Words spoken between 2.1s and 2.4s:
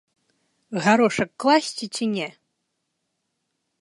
не?